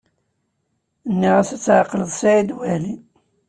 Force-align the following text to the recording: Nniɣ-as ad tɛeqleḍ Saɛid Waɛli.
Nniɣ-as 1.11 1.49
ad 1.55 1.61
tɛeqleḍ 1.65 2.09
Saɛid 2.19 2.49
Waɛli. 2.55 2.93